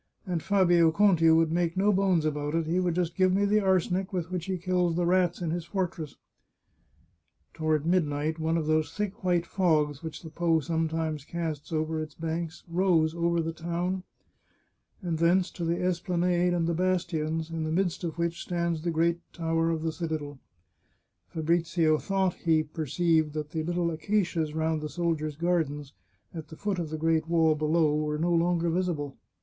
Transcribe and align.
And 0.25 0.41
Fabio 0.41 0.91
Conti 0.91 1.29
would 1.29 1.51
make 1.51 1.77
no 1.77 1.93
bones 1.93 2.25
about 2.25 2.55
it; 2.55 2.65
he 2.65 2.79
would 2.79 2.95
just 2.95 3.15
give 3.15 3.31
me 3.31 3.45
the 3.45 3.59
arsenic 3.59 4.11
with 4.11 4.31
which 4.31 4.45
he 4.45 4.57
kills 4.57 4.95
the 4.95 5.05
rats 5.05 5.43
in 5.43 5.51
his 5.51 5.65
fortress," 5.65 6.15
Toward 7.53 7.85
midnight 7.85 8.39
one 8.39 8.57
of 8.57 8.65
those 8.65 8.91
thick 8.91 9.23
white 9.23 9.45
fogs 9.45 10.01
which 10.01 10.23
the 10.23 10.31
Po 10.31 10.59
sometimes 10.59 11.23
casts 11.23 11.71
over 11.71 12.01
its 12.01 12.15
banks 12.15 12.63
rose 12.67 13.13
over 13.13 13.41
the 13.43 13.53
town, 13.53 14.01
and 15.03 15.19
thence 15.19 15.51
to 15.51 15.63
the 15.63 15.79
esplanade 15.79 16.51
and 16.51 16.65
the 16.65 16.73
bastions, 16.73 17.51
in 17.51 17.63
the 17.63 17.71
midst 17.71 18.03
of 18.03 18.17
which 18.17 18.41
stands 18.41 18.81
the 18.81 18.89
great 18.89 19.19
tower 19.31 19.69
of 19.69 19.83
the 19.83 19.91
citadel. 19.91 20.39
Fabrizio 21.29 21.99
thought 21.99 22.33
he 22.33 22.63
perceived 22.63 23.33
that 23.33 23.51
the 23.51 23.61
little 23.61 23.91
acacias 23.91 24.55
round 24.55 24.81
the 24.81 24.89
sol 24.89 25.15
diers' 25.15 25.37
gardens, 25.37 25.93
at 26.33 26.47
the 26.47 26.55
foot 26.57 26.79
of 26.79 26.89
the 26.89 26.97
great 26.97 27.27
wall 27.27 27.53
below, 27.53 27.95
were 27.95 28.17
no 28.17 28.33
longer 28.33 28.71
visible. 28.71 29.15